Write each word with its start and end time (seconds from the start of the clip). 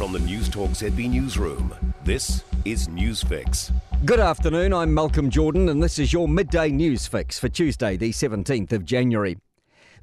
From 0.00 0.12
the 0.12 0.18
Newstalk 0.20 0.70
ZB 0.70 1.10
Newsroom, 1.10 1.74
this 2.04 2.42
is 2.64 2.88
Newsfix. 2.88 3.70
Good 4.06 4.18
afternoon, 4.18 4.72
I'm 4.72 4.94
Malcolm 4.94 5.28
Jordan, 5.28 5.68
and 5.68 5.82
this 5.82 5.98
is 5.98 6.10
your 6.10 6.26
midday 6.26 6.70
news 6.70 7.06
fix 7.06 7.38
for 7.38 7.50
Tuesday, 7.50 7.98
the 7.98 8.08
17th 8.10 8.72
of 8.72 8.86
January. 8.86 9.36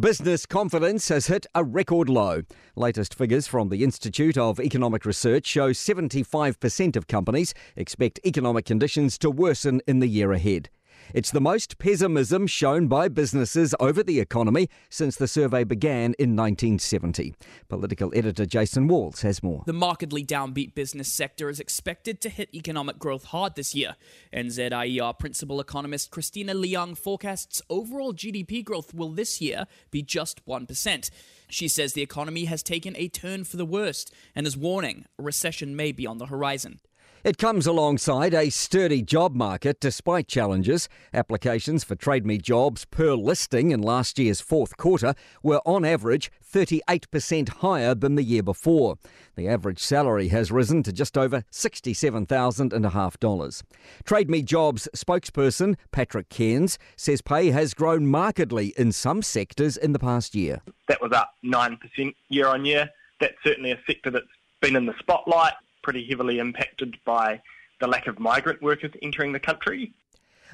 Business 0.00 0.46
confidence 0.46 1.08
has 1.08 1.26
hit 1.26 1.46
a 1.54 1.62
record 1.62 2.08
low. 2.08 2.40
Latest 2.74 3.14
figures 3.14 3.46
from 3.46 3.68
the 3.68 3.84
Institute 3.84 4.38
of 4.38 4.58
Economic 4.58 5.04
Research 5.04 5.44
show 5.44 5.72
75% 5.72 6.96
of 6.96 7.06
companies 7.06 7.52
expect 7.76 8.18
economic 8.24 8.64
conditions 8.64 9.18
to 9.18 9.30
worsen 9.30 9.82
in 9.86 9.98
the 9.98 10.08
year 10.08 10.32
ahead. 10.32 10.70
It's 11.14 11.30
the 11.30 11.40
most 11.40 11.78
pessimism 11.78 12.46
shown 12.46 12.86
by 12.86 13.08
businesses 13.08 13.74
over 13.80 14.02
the 14.02 14.20
economy 14.20 14.68
since 14.88 15.16
the 15.16 15.28
survey 15.28 15.64
began 15.64 16.14
in 16.18 16.36
1970. 16.36 17.34
Political 17.68 18.12
editor 18.14 18.46
Jason 18.46 18.88
Walls 18.88 19.22
has 19.22 19.42
more. 19.42 19.62
The 19.66 19.72
markedly 19.72 20.24
downbeat 20.24 20.74
business 20.74 21.08
sector 21.08 21.48
is 21.48 21.60
expected 21.60 22.20
to 22.22 22.28
hit 22.28 22.54
economic 22.54 22.98
growth 22.98 23.24
hard 23.24 23.54
this 23.54 23.74
year. 23.74 23.96
NZIER 24.32 25.18
principal 25.18 25.60
economist 25.60 26.10
Christina 26.10 26.54
Leung 26.54 26.96
forecasts 26.96 27.60
overall 27.68 28.12
GDP 28.12 28.64
growth 28.64 28.94
will 28.94 29.10
this 29.10 29.40
year 29.40 29.66
be 29.90 30.02
just 30.02 30.44
1%. 30.46 31.10
She 31.48 31.68
says 31.68 31.92
the 31.92 32.02
economy 32.02 32.46
has 32.46 32.62
taken 32.62 32.96
a 32.96 33.08
turn 33.08 33.44
for 33.44 33.56
the 33.56 33.66
worst 33.66 34.12
and 34.34 34.46
is 34.46 34.56
warning 34.56 35.04
a 35.18 35.22
recession 35.22 35.76
may 35.76 35.92
be 35.92 36.06
on 36.06 36.18
the 36.18 36.26
horizon. 36.26 36.80
It 37.24 37.38
comes 37.38 37.68
alongside 37.68 38.34
a 38.34 38.50
sturdy 38.50 39.00
job 39.00 39.36
market 39.36 39.78
despite 39.78 40.26
challenges. 40.26 40.88
Applications 41.14 41.84
for 41.84 41.94
Trade 41.94 42.26
Me 42.26 42.36
jobs 42.36 42.84
per 42.84 43.14
listing 43.14 43.70
in 43.70 43.80
last 43.80 44.18
year's 44.18 44.40
fourth 44.40 44.76
quarter 44.76 45.14
were 45.40 45.60
on 45.64 45.84
average 45.84 46.32
38% 46.44 47.48
higher 47.48 47.94
than 47.94 48.16
the 48.16 48.24
year 48.24 48.42
before. 48.42 48.96
The 49.36 49.46
average 49.46 49.78
salary 49.78 50.26
has 50.28 50.50
risen 50.50 50.82
to 50.82 50.92
just 50.92 51.16
over 51.16 51.44
$67,500. 51.52 53.62
Trade 54.04 54.28
Me 54.28 54.42
jobs 54.42 54.88
spokesperson 54.96 55.76
Patrick 55.92 56.28
Cairns 56.28 56.76
says 56.96 57.22
pay 57.22 57.52
has 57.52 57.72
grown 57.72 58.08
markedly 58.08 58.74
in 58.76 58.90
some 58.90 59.22
sectors 59.22 59.76
in 59.76 59.92
the 59.92 60.00
past 60.00 60.34
year. 60.34 60.60
That 60.88 61.00
was 61.00 61.12
up 61.12 61.34
9% 61.44 61.78
year 62.30 62.48
on 62.48 62.64
year. 62.64 62.90
That's 63.20 63.36
certainly 63.44 63.70
a 63.70 63.78
sector 63.86 64.10
that's 64.10 64.26
been 64.60 64.74
in 64.74 64.86
the 64.86 64.94
spotlight 64.98 65.52
pretty 65.82 66.06
heavily 66.08 66.38
impacted 66.38 66.96
by 67.04 67.40
the 67.80 67.86
lack 67.86 68.06
of 68.06 68.18
migrant 68.18 68.62
workers 68.62 68.92
entering 69.02 69.32
the 69.32 69.40
country. 69.40 69.92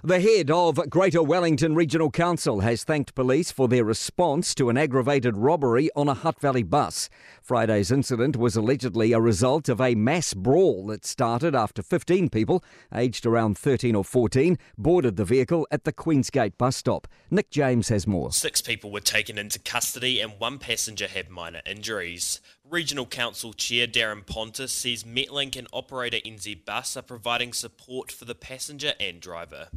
The 0.04 0.20
head 0.20 0.48
of 0.48 0.88
Greater 0.88 1.24
Wellington 1.24 1.74
Regional 1.74 2.12
Council 2.12 2.60
has 2.60 2.84
thanked 2.84 3.16
police 3.16 3.50
for 3.50 3.66
their 3.66 3.84
response 3.84 4.54
to 4.54 4.68
an 4.68 4.76
aggravated 4.76 5.36
robbery 5.36 5.90
on 5.96 6.06
a 6.06 6.14
Hutt 6.14 6.38
Valley 6.38 6.62
bus. 6.62 7.10
Friday's 7.42 7.90
incident 7.90 8.36
was 8.36 8.54
allegedly 8.54 9.12
a 9.12 9.20
result 9.20 9.68
of 9.68 9.80
a 9.80 9.96
mass 9.96 10.34
brawl 10.34 10.86
that 10.86 11.04
started 11.04 11.56
after 11.56 11.82
15 11.82 12.28
people, 12.28 12.62
aged 12.94 13.26
around 13.26 13.58
13 13.58 13.96
or 13.96 14.04
14, 14.04 14.56
boarded 14.76 15.16
the 15.16 15.24
vehicle 15.24 15.66
at 15.72 15.82
the 15.82 15.92
Queensgate 15.92 16.56
bus 16.56 16.76
stop. 16.76 17.08
Nick 17.28 17.50
James 17.50 17.88
has 17.88 18.06
more. 18.06 18.30
Six 18.30 18.62
people 18.62 18.92
were 18.92 19.00
taken 19.00 19.36
into 19.36 19.58
custody 19.58 20.20
and 20.20 20.38
one 20.38 20.60
passenger 20.60 21.08
had 21.08 21.28
minor 21.28 21.62
injuries. 21.66 22.40
Regional 22.70 23.06
Council 23.06 23.52
Chair 23.52 23.86
Daran 23.88 24.24
Ponter 24.24 24.68
says 24.68 25.02
Metlink 25.02 25.56
and 25.56 25.66
operator 25.72 26.18
NZ 26.18 26.66
Bus 26.66 26.96
are 26.96 27.02
providing 27.02 27.52
support 27.52 28.12
for 28.12 28.26
the 28.26 28.34
passenger 28.34 28.92
and 29.00 29.20
driver. 29.20 29.68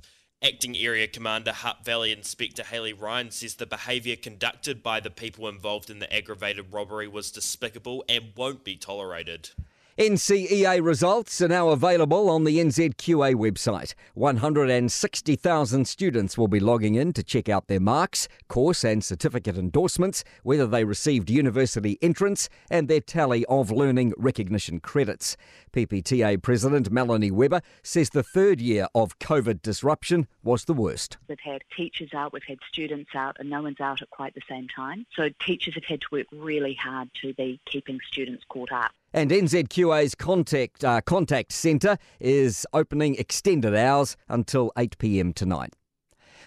Acting 0.44 0.76
Area 0.76 1.08
Commander 1.08 1.52
Hutt 1.52 1.86
Valley 1.86 2.12
Inspector 2.12 2.64
Haley 2.64 2.94
Ryan 2.94 3.30
says 3.30 3.54
the 3.54 3.68
behaviour 3.68 4.16
conducted 4.16 4.82
by 4.82 5.00
the 5.00 5.12
people 5.12 5.48
involved 5.48 5.92
in 5.92 6.00
the 6.00 6.12
aggravated 6.12 6.74
robbery 6.74 7.08
was 7.08 7.30
despicable 7.30 8.04
and 8.10 8.32
won't 8.36 8.64
be 8.64 8.76
tolerated. 8.76 9.52
NCEA 9.98 10.82
results 10.82 11.42
are 11.42 11.50
now 11.50 11.68
available 11.68 12.30
on 12.30 12.46
the 12.46 12.60
NZQA 12.60 13.36
website. 13.36 13.94
160,000 14.14 15.86
students 15.86 16.38
will 16.38 16.48
be 16.48 16.62
logging 16.62 16.96
in 16.96 17.12
to 17.12 17.22
check 17.22 17.50
out 17.50 17.68
their 17.68 17.82
marks, 17.82 18.30
course 18.48 18.86
and 18.86 19.04
certificate 19.04 19.58
endorsements, 19.58 20.24
whether 20.44 20.66
they 20.66 20.86
received 20.86 21.30
university 21.30 21.98
entrance, 22.02 22.48
and 22.70 22.88
their 22.88 23.02
tally 23.02 23.46
of 23.48 23.70
learning 23.70 24.14
recognition 24.18 24.80
credits. 24.80 25.36
PPTA 25.74 26.42
President 26.42 26.90
Melanie 26.90 27.30
Webber 27.30 27.62
says 27.84 28.12
the 28.12 28.24
third 28.24 28.62
year 28.62 28.88
of 28.96 29.20
COVID 29.20 29.62
disruption 29.62 30.26
was 30.42 30.64
the 30.64 30.74
worst. 30.74 31.18
We've 31.28 31.38
had 31.44 31.64
teachers 31.76 32.14
out, 32.14 32.32
we've 32.32 32.44
had 32.48 32.60
students 32.72 33.12
out, 33.14 33.36
and 33.42 33.50
no 33.50 33.62
one's 33.62 33.82
out 33.82 34.02
at 34.02 34.10
quite 34.10 34.36
the 34.36 34.42
same 34.48 34.70
time. 34.70 35.06
So 35.18 35.28
teachers 35.42 35.74
have 35.74 35.84
had 35.84 36.00
to 36.00 36.08
work 36.14 36.28
really 36.32 36.76
hard 36.76 37.10
to 37.24 37.34
be 37.34 37.60
keeping 37.66 38.00
students 38.10 38.46
caught 38.48 38.72
up. 38.72 38.92
And 39.14 39.30
NZQA's 39.30 40.16
contact 40.16 40.86
uh, 40.86 41.02
contact 41.02 41.52
centre 41.52 41.98
is 42.20 42.66
opening 42.72 43.16
extended 43.16 43.76
hours 43.76 44.16
until 44.30 44.72
8 44.78 44.98
pm 44.98 45.34
tonight. 45.34 45.76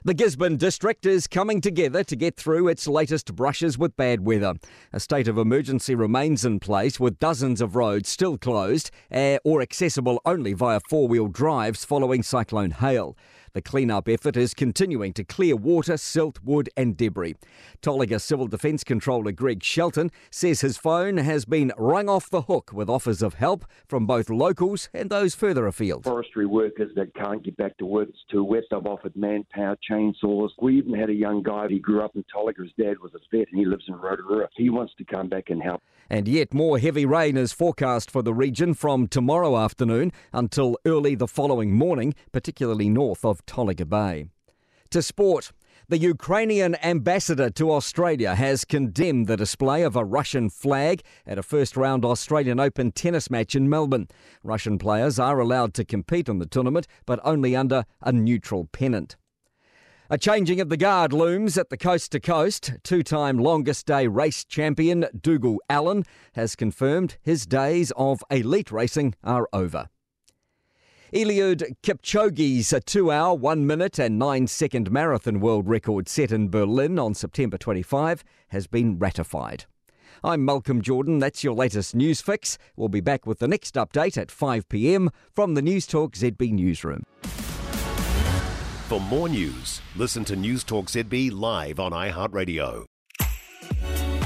The 0.07 0.13
Gisborne 0.13 0.57
district 0.57 1.07
is 1.07 1.27
coming 1.27 1.63
together 1.63 2.05
to 2.05 2.17
get 2.17 2.37
through 2.37 2.69
its 2.69 2.87
latest 2.87 3.35
brushes 3.35 3.79
with 3.79 3.97
bad 3.97 4.21
weather. 4.21 4.55
A 4.93 5.01
state 5.01 5.29
of 5.29 5.39
emergency 5.39 5.95
remains 5.95 6.45
in 6.45 6.61
place 6.61 7.01
with 7.01 7.19
dozens 7.19 7.63
of 7.63 7.75
roads 7.75 8.11
still 8.11 8.37
closed 8.37 8.91
uh, 9.11 9.39
or 9.45 9.63
accessible 9.63 10.21
only 10.27 10.53
via 10.53 10.81
four 10.91 11.09
wheel 11.09 11.29
drives 11.29 11.87
following 11.87 12.23
Cyclone 12.23 12.73
Hale. 12.73 13.17
The 13.55 13.63
clean-up 13.63 14.09
effort 14.09 14.37
is 14.37 14.53
continuing 14.53 15.13
to 15.13 15.23
clear 15.23 15.55
water, 15.55 15.97
silt, 15.97 16.41
wood 16.43 16.69
and 16.77 16.97
debris. 16.97 17.37
Tolaga 17.81 18.21
Civil 18.21 18.49
Defence 18.49 18.83
Controller 18.83 19.31
Greg 19.31 19.63
Shelton 19.63 20.11
says 20.29 20.61
his 20.61 20.77
phone 20.77 21.19
has 21.19 21.45
been 21.45 21.73
rung 21.79 22.09
off 22.09 22.29
the 22.29 22.43
hook 22.43 22.73
with 22.73 22.91
offers 22.91 23.23
of 23.23 23.35
help 23.35 23.65
from 23.87 24.07
both 24.07 24.29
locals 24.29 24.89
and 24.93 25.09
those 25.09 25.37
further 25.37 25.69
afield. 25.69 26.03
Forestry 26.03 26.47
workers 26.47 26.91
that 26.97 27.15
can't 27.15 27.45
get 27.45 27.57
back 27.57 27.79
to 27.79 27.87
work, 27.87 28.09
it's 28.09 28.19
too 28.29 28.43
wet, 28.43 28.65
they've 28.73 28.85
offered 28.85 29.15
manpower, 29.15 29.79
chainsaws. 29.89 30.49
We 30.61 30.79
even 30.79 30.95
had 30.95 31.09
a 31.09 31.15
young 31.15 31.45
guy, 31.45 31.69
he 31.69 31.79
grew 31.79 32.03
up 32.03 32.17
in 32.17 32.25
Tolaga, 32.35 32.65
his 32.65 32.73
dad 32.77 32.99
was 32.99 33.13
a 33.15 33.21
vet 33.31 33.47
and 33.53 33.61
he 33.61 33.67
lives 33.67 33.85
in 33.87 33.95
Rotorua. 33.95 34.49
He 34.57 34.69
wants 34.69 34.95
to 34.99 35.05
come 35.05 35.29
back 35.29 35.51
and 35.51 35.63
help. 35.63 35.81
And 36.11 36.27
yet 36.27 36.53
more 36.53 36.79
heavy 36.79 37.07
rain 37.07 37.37
is 37.37 37.53
forecast 37.53 38.11
for 38.11 38.21
the 38.21 38.35
region 38.35 38.75
from 38.75 39.07
tomorrow 39.07 39.57
afternoon 39.57 40.13
until 40.33 40.77
early 40.85 41.15
the 41.15 41.29
following 41.29 41.73
morning, 41.73 42.15
particularly 42.33 42.91
north 42.91 43.25
of 43.25 43.44
Tolaga 43.47 43.89
Bay. 43.89 44.27
To 44.91 45.03
sport. 45.03 45.53
The 45.87 45.99
Ukrainian 45.99 46.77
ambassador 46.83 47.51
to 47.51 47.71
Australia 47.71 48.35
has 48.35 48.65
condemned 48.65 49.27
the 49.27 49.37
display 49.37 49.83
of 49.83 49.97
a 49.97 50.05
Russian 50.05 50.49
flag 50.49 51.03
at 51.27 51.37
a 51.37 51.43
first 51.43 51.77
round 51.77 52.07
Australian 52.07 52.59
Open 52.59 52.91
tennis 52.91 53.31
match 53.31 53.55
in 53.55 53.69
Melbourne. 53.69 54.09
Russian 54.43 54.79
players 54.79 55.19
are 55.19 55.39
allowed 55.41 55.75
to 55.75 55.85
compete 55.85 56.29
in 56.29 56.39
the 56.39 56.47
tournament, 56.47 56.87
but 57.05 57.21
only 57.23 57.55
under 57.55 57.85
a 58.01 58.13
neutral 58.13 58.65
pennant. 58.73 59.17
A 60.09 60.17
changing 60.17 60.61
of 60.61 60.69
the 60.69 60.77
guard 60.77 61.13
looms 61.13 61.59
at 61.59 61.71
the 61.71 61.77
coast 61.77 62.13
to 62.13 62.21
coast. 62.21 62.73
Two 62.83 63.03
time 63.03 63.39
longest 63.39 63.87
day 63.87 64.07
race 64.07 64.45
champion 64.45 65.07
Dougal 65.19 65.61
Allan 65.69 66.05
has 66.35 66.57
confirmed 66.57 67.17
his 67.21 67.47
days 67.47 67.91
of 67.97 68.23
elite 68.31 68.71
racing 68.71 69.15
are 69.23 69.49
over. 69.53 69.89
Eliud 71.15 71.77
Kipchoge's 71.85 72.75
2 72.87 73.13
hour, 73.13 73.37
1 73.37 73.65
minute 73.65 74.01
and 74.01 74.19
9 74.19 74.49
second 74.49 74.91
marathon 74.91 75.39
world 75.39 75.69
record 75.69 76.09
set 76.09 76.33
in 76.33 76.49
Berlin 76.49 76.99
on 76.99 77.15
September 77.15 77.57
25 77.57 78.25
has 78.49 78.67
been 78.67 78.99
ratified. 78.99 79.67
I'm 80.25 80.45
Malcolm 80.45 80.83
Jordan. 80.83 81.21
That's 81.21 81.45
your 81.45 81.55
latest 81.55 81.95
news 81.95 82.21
fix. 82.21 82.59
We'll 82.75 82.89
be 82.89 83.01
back 83.01 83.29
with 83.29 83.39
the 83.39 83.47
next 83.47 83.77
update 83.77 84.19
at 84.19 84.33
5 84.33 84.69
pm 84.69 85.09
from 85.33 85.55
the 85.55 85.63
News 85.63 85.87
Talk 85.87 86.15
ZB 86.15 86.51
Newsroom. 86.51 87.05
For 88.89 89.01
more 89.01 89.29
news, 89.29 89.81
listen 89.95 90.25
to 90.25 90.35
News 90.35 90.65
Talk 90.65 90.87
ZB 90.87 91.31
live 91.31 91.79
on 91.79 91.93
iHeartRadio. 91.93 92.87